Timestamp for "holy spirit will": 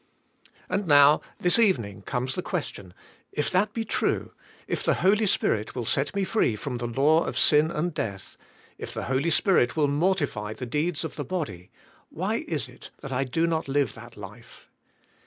4.95-5.85, 9.03-9.87